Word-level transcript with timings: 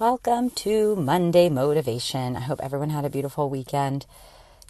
Welcome 0.00 0.50
to 0.50 0.96
Monday 0.96 1.48
Motivation. 1.48 2.34
I 2.34 2.40
hope 2.40 2.58
everyone 2.60 2.90
had 2.90 3.04
a 3.04 3.08
beautiful 3.08 3.48
weekend. 3.48 4.06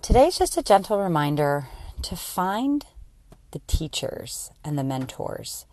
Today's 0.00 0.36
just 0.36 0.56
a 0.56 0.64
gentle 0.64 0.98
reminder 0.98 1.68
to 2.02 2.16
find 2.16 2.84
the 3.52 3.60
teachers 3.68 4.50
and 4.64 4.76
the 4.76 4.82
mentors 4.82 5.64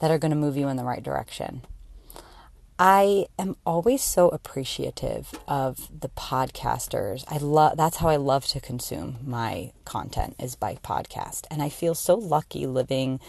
that 0.00 0.10
are 0.10 0.18
going 0.18 0.32
to 0.32 0.36
move 0.36 0.56
you 0.56 0.66
in 0.66 0.76
the 0.76 0.82
right 0.82 1.00
direction. 1.00 1.62
I 2.76 3.26
am 3.38 3.54
always 3.64 4.02
so 4.02 4.30
appreciative 4.30 5.32
of 5.46 5.88
the 5.96 6.08
podcasters. 6.08 7.22
I 7.28 7.36
love 7.36 7.76
that's 7.76 7.98
how 7.98 8.08
I 8.08 8.16
love 8.16 8.46
to 8.46 8.60
consume 8.60 9.18
my 9.24 9.70
content 9.84 10.34
is 10.40 10.56
by 10.56 10.74
podcast. 10.74 11.44
And 11.52 11.62
I 11.62 11.68
feel 11.68 11.94
so 11.94 12.16
lucky 12.16 12.66
living 12.66 13.20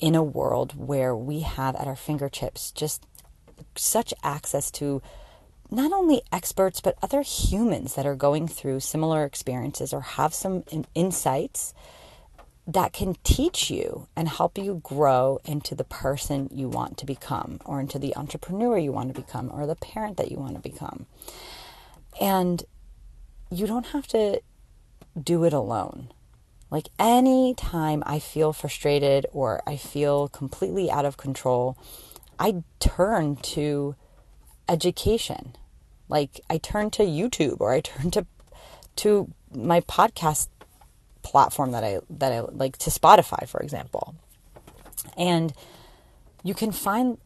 in 0.00 0.14
a 0.14 0.22
world 0.22 0.72
where 0.74 1.14
we 1.14 1.40
have 1.40 1.76
at 1.76 1.86
our 1.86 1.96
fingertips 1.96 2.72
just 2.72 3.06
such 3.76 4.14
access 4.22 4.70
to 4.72 5.02
not 5.70 5.92
only 5.92 6.22
experts, 6.30 6.80
but 6.80 6.98
other 7.02 7.22
humans 7.22 7.94
that 7.94 8.06
are 8.06 8.14
going 8.14 8.46
through 8.46 8.80
similar 8.80 9.24
experiences 9.24 9.92
or 9.92 10.02
have 10.02 10.34
some 10.34 10.64
in- 10.70 10.86
insights 10.94 11.72
that 12.66 12.92
can 12.92 13.16
teach 13.24 13.70
you 13.70 14.06
and 14.14 14.28
help 14.28 14.56
you 14.56 14.80
grow 14.84 15.40
into 15.44 15.74
the 15.74 15.84
person 15.84 16.48
you 16.52 16.68
want 16.68 16.96
to 16.98 17.06
become, 17.06 17.58
or 17.64 17.80
into 17.80 17.98
the 17.98 18.14
entrepreneur 18.16 18.78
you 18.78 18.92
want 18.92 19.12
to 19.12 19.20
become, 19.20 19.50
or 19.52 19.66
the 19.66 19.74
parent 19.74 20.16
that 20.16 20.30
you 20.30 20.36
want 20.36 20.54
to 20.54 20.60
become. 20.60 21.06
And 22.20 22.62
you 23.50 23.66
don't 23.66 23.86
have 23.86 24.06
to 24.08 24.40
do 25.20 25.44
it 25.44 25.52
alone. 25.52 26.12
Like 26.70 26.88
any 26.98 27.54
time 27.54 28.02
I 28.06 28.18
feel 28.18 28.52
frustrated 28.52 29.26
or 29.32 29.62
I 29.66 29.76
feel 29.76 30.28
completely 30.28 30.90
out 30.90 31.04
of 31.04 31.16
control, 31.16 31.76
I 32.38 32.62
turn 32.80 33.36
to 33.36 33.94
education. 34.68 35.56
Like 36.08 36.40
I 36.50 36.58
turn 36.58 36.90
to 36.92 37.02
YouTube 37.02 37.60
or 37.60 37.72
I 37.72 37.80
turn 37.80 38.10
to 38.12 38.26
to 38.96 39.32
my 39.54 39.80
podcast 39.80 40.48
platform 41.22 41.72
that 41.72 41.84
I 41.84 42.00
that 42.10 42.32
I 42.32 42.40
like 42.40 42.76
to 42.78 42.90
Spotify, 42.90 43.48
for 43.48 43.60
example. 43.60 44.14
And 45.16 45.52
you 46.42 46.54
can 46.54 46.72
find 46.72 47.18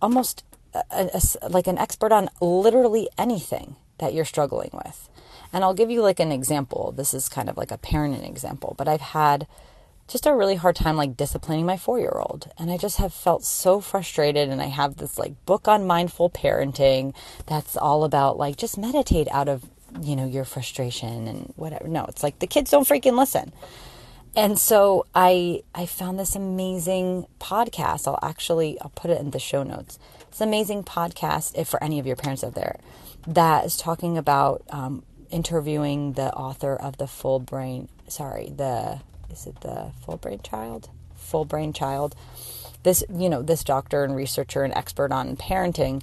almost 0.00 0.44
a, 0.74 1.10
a, 1.42 1.48
like 1.48 1.66
an 1.66 1.78
expert 1.78 2.12
on 2.12 2.28
literally 2.40 3.08
anything 3.18 3.76
that 3.98 4.14
you're 4.14 4.24
struggling 4.24 4.70
with. 4.72 5.08
And 5.52 5.64
I'll 5.64 5.74
give 5.74 5.90
you 5.90 6.02
like 6.02 6.20
an 6.20 6.32
example. 6.32 6.92
This 6.96 7.14
is 7.14 7.28
kind 7.28 7.48
of 7.48 7.56
like 7.56 7.70
a 7.70 7.78
parenting 7.78 8.28
example, 8.28 8.74
but 8.76 8.88
I've 8.88 9.00
had 9.00 9.46
just 10.08 10.26
a 10.26 10.34
really 10.34 10.54
hard 10.54 10.76
time 10.76 10.96
like 10.96 11.16
disciplining 11.16 11.66
my 11.66 11.76
four 11.76 11.98
year 11.98 12.12
old. 12.14 12.50
And 12.58 12.70
I 12.70 12.76
just 12.76 12.98
have 12.98 13.12
felt 13.12 13.44
so 13.44 13.80
frustrated. 13.80 14.48
And 14.48 14.62
I 14.62 14.66
have 14.66 14.96
this 14.96 15.18
like 15.18 15.44
book 15.46 15.68
on 15.68 15.86
mindful 15.86 16.30
parenting 16.30 17.14
that's 17.46 17.76
all 17.76 18.04
about 18.04 18.38
like 18.38 18.56
just 18.56 18.78
meditate 18.78 19.28
out 19.30 19.48
of, 19.48 19.64
you 20.00 20.16
know, 20.16 20.26
your 20.26 20.44
frustration 20.44 21.26
and 21.26 21.52
whatever. 21.56 21.88
No, 21.88 22.04
it's 22.04 22.22
like 22.22 22.38
the 22.38 22.46
kids 22.46 22.70
don't 22.70 22.88
freaking 22.88 23.18
listen. 23.18 23.52
And 24.36 24.58
so 24.58 25.06
I 25.14 25.62
I 25.74 25.86
found 25.86 26.18
this 26.18 26.36
amazing 26.36 27.26
podcast. 27.40 28.06
I'll 28.06 28.18
actually 28.22 28.78
I'll 28.80 28.90
put 28.90 29.10
it 29.10 29.20
in 29.20 29.30
the 29.30 29.38
show 29.38 29.62
notes. 29.62 29.98
It's 30.28 30.40
an 30.40 30.48
amazing 30.48 30.84
podcast 30.84 31.56
if 31.56 31.68
for 31.68 31.82
any 31.82 31.98
of 31.98 32.06
your 32.06 32.16
parents 32.16 32.44
out 32.44 32.54
there 32.54 32.78
that 33.26 33.64
is 33.64 33.76
talking 33.76 34.16
about 34.16 34.62
um, 34.70 35.02
interviewing 35.30 36.12
the 36.12 36.32
author 36.34 36.76
of 36.76 36.98
the 36.98 37.06
full 37.06 37.40
brain 37.40 37.88
sorry 38.08 38.52
the 38.56 39.00
is 39.30 39.46
it 39.46 39.60
the 39.60 39.92
full 40.04 40.16
brain 40.16 40.40
child? 40.42 40.90
Full 41.14 41.44
brain 41.44 41.72
child. 41.72 42.14
This, 42.82 43.02
you 43.12 43.28
know, 43.28 43.42
this 43.42 43.64
doctor 43.64 44.04
and 44.04 44.14
researcher 44.14 44.62
and 44.62 44.72
expert 44.74 45.12
on 45.12 45.36
parenting. 45.36 46.02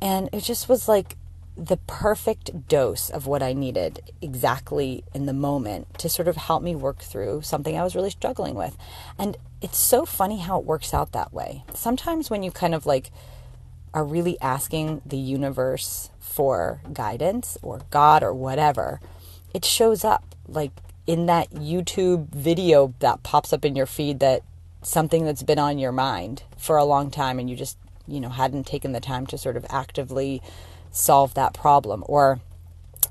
And 0.00 0.28
it 0.32 0.42
just 0.42 0.68
was 0.68 0.88
like 0.88 1.16
the 1.56 1.78
perfect 1.86 2.68
dose 2.68 3.08
of 3.08 3.26
what 3.26 3.42
I 3.42 3.54
needed 3.54 4.12
exactly 4.20 5.04
in 5.14 5.26
the 5.26 5.32
moment 5.32 5.98
to 5.98 6.08
sort 6.08 6.28
of 6.28 6.36
help 6.36 6.62
me 6.62 6.74
work 6.74 6.98
through 6.98 7.42
something 7.42 7.76
I 7.76 7.84
was 7.84 7.94
really 7.94 8.10
struggling 8.10 8.54
with. 8.54 8.76
And 9.18 9.38
it's 9.62 9.78
so 9.78 10.04
funny 10.04 10.38
how 10.38 10.58
it 10.58 10.66
works 10.66 10.92
out 10.92 11.12
that 11.12 11.32
way. 11.32 11.64
Sometimes 11.72 12.28
when 12.28 12.42
you 12.42 12.50
kind 12.50 12.74
of 12.74 12.84
like 12.84 13.10
are 13.94 14.04
really 14.04 14.38
asking 14.40 15.00
the 15.06 15.16
universe 15.16 16.10
for 16.20 16.82
guidance 16.92 17.56
or 17.62 17.80
God 17.90 18.22
or 18.22 18.34
whatever, 18.34 19.00
it 19.54 19.64
shows 19.64 20.04
up 20.04 20.34
like 20.46 20.72
in 21.06 21.26
that 21.26 21.50
YouTube 21.50 22.28
video 22.30 22.94
that 23.00 23.22
pops 23.22 23.52
up 23.52 23.64
in 23.64 23.76
your 23.76 23.86
feed 23.86 24.20
that 24.20 24.42
something 24.82 25.24
that's 25.24 25.42
been 25.42 25.58
on 25.58 25.78
your 25.78 25.92
mind 25.92 26.42
for 26.56 26.76
a 26.76 26.84
long 26.84 27.10
time 27.10 27.38
and 27.38 27.48
you 27.48 27.56
just, 27.56 27.76
you 28.06 28.20
know, 28.20 28.28
hadn't 28.28 28.66
taken 28.66 28.92
the 28.92 29.00
time 29.00 29.26
to 29.26 29.38
sort 29.38 29.56
of 29.56 29.66
actively 29.68 30.42
solve 30.90 31.34
that 31.34 31.52
problem 31.52 32.02
or 32.06 32.40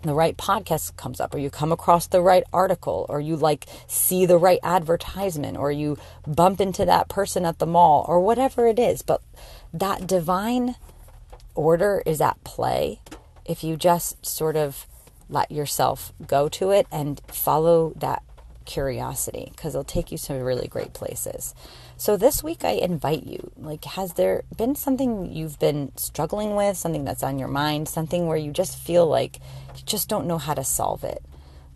the 0.01 0.13
right 0.13 0.38
podcast 0.38 0.95
comes 0.97 1.19
up 1.19 1.34
or 1.34 1.39
you 1.39 1.50
come 1.50 1.72
across 1.72 2.07
the 2.07 2.22
right 2.22 2.44
article 2.53 3.05
or 3.09 3.19
you 3.19 3.35
like 3.35 3.66
see 3.88 4.25
the 4.25 4.38
right 4.38 4.59
advertisement 4.61 5.57
or 5.57 5.72
you 5.72 5.97
bump 6.28 6.61
into 6.61 6.85
that 6.85 7.09
person 7.09 7.45
at 7.45 7.59
the 7.59 7.66
mall 7.66 8.05
or 8.07 8.19
whatever 8.19 8.67
it 8.67 8.78
is. 8.78 9.01
But 9.01 9.22
that 9.73 10.05
divine 10.05 10.75
order 11.55 12.03
is 12.05 12.22
at 12.22 12.44
play 12.44 13.00
if 13.45 13.63
you 13.63 13.78
just 13.78 14.25
sort 14.25 14.55
of 14.55 14.85
let 15.29 15.51
yourself 15.51 16.13
go 16.27 16.47
to 16.49 16.71
it 16.71 16.87
and 16.91 17.21
follow 17.27 17.93
that 17.97 18.23
curiosity 18.65 19.51
because 19.51 19.75
it'll 19.75 19.83
take 19.83 20.11
you 20.11 20.17
to 20.17 20.33
really 20.33 20.67
great 20.67 20.93
places. 20.93 21.53
So 21.97 22.17
this 22.17 22.43
week 22.43 22.65
I 22.65 22.71
invite 22.71 23.23
you, 23.23 23.51
like 23.57 23.85
has 23.85 24.13
there 24.13 24.43
been 24.57 24.75
something 24.75 25.31
you've 25.31 25.59
been 25.59 25.91
struggling 25.95 26.55
with, 26.55 26.75
something 26.75 27.05
that's 27.05 27.23
on 27.23 27.39
your 27.39 27.47
mind, 27.47 27.87
something 27.87 28.27
where 28.27 28.37
you 28.37 28.51
just 28.51 28.77
feel 28.77 29.05
like 29.07 29.39
you 29.75 29.83
just 29.85 30.09
don't 30.09 30.27
know 30.27 30.37
how 30.37 30.53
to 30.53 30.63
solve 30.63 31.03
it? 31.03 31.23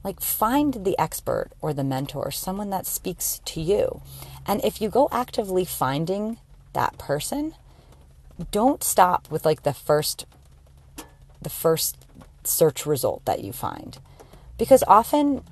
Like 0.03 0.19
find 0.21 0.85
the 0.85 0.97
expert 0.97 1.49
or 1.61 1.73
the 1.73 1.83
mentor, 1.83 2.31
someone 2.31 2.69
that 2.71 2.85
speaks 2.85 3.39
to 3.45 3.61
you. 3.61 4.01
And 4.45 4.63
if 4.63 4.81
you 4.81 4.89
go 4.89 5.07
actively 5.11 5.65
finding 5.65 6.37
that 6.73 6.97
person, 6.97 7.53
don't 8.51 8.83
stop 8.83 9.29
with 9.29 9.45
like 9.45 9.63
the 9.63 9.73
first 9.73 10.25
the 11.41 11.49
first 11.49 12.05
search 12.49 12.85
result 12.85 13.23
that 13.25 13.43
you 13.43 13.53
find. 13.53 13.99
Because 14.57 14.83
often, 14.87 15.43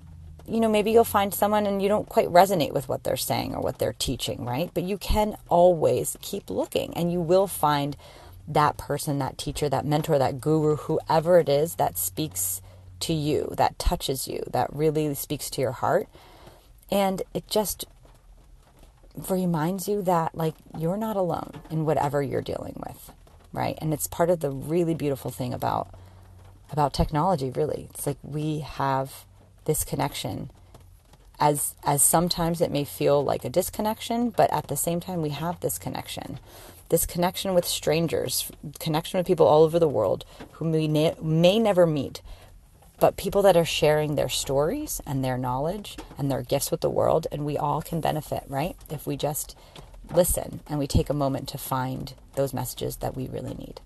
you 0.48 0.60
know, 0.60 0.70
maybe 0.70 0.92
you'll 0.92 1.04
find 1.04 1.34
someone 1.34 1.66
and 1.66 1.82
you 1.82 1.88
don't 1.88 2.10
quite 2.10 2.28
resonate 2.28 2.74
with 2.74 2.90
what 2.90 3.04
they're 3.04 3.18
saying 3.18 3.56
or 3.56 3.62
what 3.62 3.80
they're 3.80 3.94
teaching, 3.94 4.46
right? 4.46 4.70
But 4.74 4.84
you 4.84 4.98
can 4.98 5.38
always 5.50 6.18
keep 6.22 6.50
looking 6.50 6.94
and 6.96 7.12
you 7.12 7.22
will 7.22 7.48
find 7.48 7.96
that 8.48 8.78
person, 8.78 9.20
that 9.20 9.38
teacher, 9.38 9.68
that 9.70 9.86
mentor, 9.86 10.18
that 10.18 10.40
guru, 10.40 10.78
whoever 10.78 11.40
it 11.40 11.50
is 11.50 11.76
that 11.76 11.98
speaks 11.98 12.62
to 13.02 13.14
you, 13.14 13.54
that 13.58 13.78
touches 13.78 14.28
you, 14.28 14.44
that 14.52 14.74
really 14.74 15.14
speaks 15.14 15.50
to 15.52 15.62
your 15.62 15.74
heart. 15.74 16.08
And 16.90 17.22
it 17.34 17.48
just 17.48 17.86
reminds 19.30 19.88
you 19.88 20.02
that, 20.04 20.36
like, 20.36 20.56
you're 20.78 20.98
not 20.98 21.18
alone 21.18 21.60
in 21.70 21.86
whatever 21.86 22.22
you're 22.22 22.42
dealing 22.42 22.82
with, 22.88 23.12
right? 23.52 23.78
And 23.82 23.94
it's 23.94 24.08
part 24.08 24.30
of 24.30 24.40
the 24.40 24.52
really 24.52 24.94
beautiful 24.94 25.32
thing 25.32 25.54
about 25.54 25.94
about 26.72 26.94
technology 26.94 27.50
really. 27.50 27.88
It's 27.94 28.06
like 28.08 28.18
we 28.24 28.60
have 28.60 29.26
this 29.66 29.84
connection 29.84 30.50
as 31.40 31.76
as 31.84 32.02
sometimes 32.02 32.62
it 32.62 32.72
may 32.72 32.84
feel 32.84 33.24
like 33.24 33.46
a 33.46 33.50
disconnection 33.50 34.32
but 34.32 34.52
at 34.52 34.68
the 34.68 34.76
same 34.76 35.00
time 35.00 35.22
we 35.22 35.30
have 35.30 35.60
this 35.60 35.78
connection. 35.78 36.40
This 36.90 37.06
connection 37.06 37.54
with 37.54 37.66
strangers 37.66 38.52
connection 38.80 39.18
with 39.18 39.28
people 39.28 39.46
all 39.48 39.64
over 39.64 39.80
the 39.80 39.88
world 39.88 40.26
whom 40.54 40.72
we 40.72 40.88
ne- 40.88 41.16
may 41.22 41.60
never 41.60 41.86
meet 41.86 42.22
but 43.00 43.16
people 43.16 43.44
that 43.44 43.56
are 43.56 43.66
sharing 43.66 44.16
their 44.16 44.30
stories 44.30 45.00
and 45.06 45.24
their 45.24 45.38
knowledge 45.38 45.98
and 46.18 46.32
their 46.32 46.42
gifts 46.42 46.72
with 46.72 46.82
the 46.82 46.90
world 46.90 47.28
and 47.32 47.46
we 47.46 47.58
all 47.58 47.82
can 47.82 48.02
benefit 48.02 48.44
right? 48.48 48.76
If 48.90 49.06
we 49.06 49.18
just 49.18 49.56
listen 50.14 50.62
and 50.68 50.80
we 50.80 50.88
take 50.88 51.10
a 51.10 51.14
moment 51.14 51.48
to 51.50 51.58
find 51.58 52.14
those 52.36 52.54
messages 52.54 52.98
that 52.98 53.16
we 53.16 53.28
really 53.28 53.54
need 53.54 53.82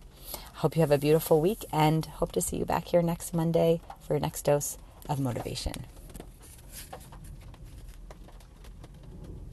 Hope 0.56 0.75
you 0.75 0.81
have 0.81 0.92
a 0.92 0.97
beautiful 0.97 1.41
week 1.41 1.66
and 1.72 2.05
hope 2.05 2.32
to 2.34 2.41
see 2.41 2.58
you 2.58 2.66
back 2.66 2.90
here 2.90 3.02
next 3.02 3.34
Monday 3.34 3.82
for 4.02 4.14
your 4.14 4.20
next 4.20 4.44
dose 4.44 4.78
of 5.09 5.20
motivation. 5.20 5.85